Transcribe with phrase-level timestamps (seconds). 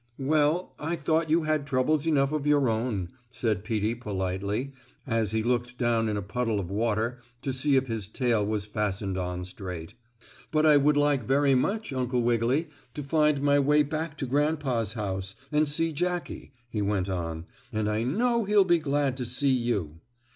[0.17, 4.73] "Well, I thought you had troubles enough of your own," said Peetie politely,
[5.05, 8.65] as he looked down in a puddle of water to see if his tail was
[8.65, 9.93] fastened on straight.
[10.49, 14.93] "But I would like very much, Uncle Wiggily, to find my way back to grandpa's
[14.93, 17.45] house, and see Jackie," he went on.
[17.71, 19.99] "And I know he'll be glad to see you."